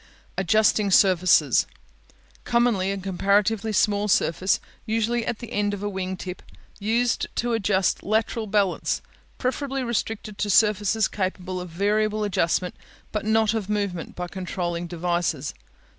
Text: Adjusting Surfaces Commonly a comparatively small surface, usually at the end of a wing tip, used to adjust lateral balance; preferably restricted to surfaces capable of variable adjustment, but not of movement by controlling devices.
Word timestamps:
Adjusting 0.35 0.89
Surfaces 0.89 1.67
Commonly 2.43 2.91
a 2.91 2.97
comparatively 2.97 3.71
small 3.71 4.07
surface, 4.07 4.59
usually 4.83 5.23
at 5.27 5.37
the 5.37 5.51
end 5.51 5.75
of 5.75 5.83
a 5.83 5.89
wing 5.89 6.17
tip, 6.17 6.41
used 6.79 7.27
to 7.35 7.53
adjust 7.53 8.01
lateral 8.01 8.47
balance; 8.47 9.03
preferably 9.37 9.83
restricted 9.83 10.39
to 10.39 10.49
surfaces 10.49 11.07
capable 11.07 11.61
of 11.61 11.69
variable 11.69 12.23
adjustment, 12.23 12.73
but 13.11 13.25
not 13.27 13.53
of 13.53 13.69
movement 13.69 14.15
by 14.15 14.27
controlling 14.27 14.87
devices. 14.87 15.53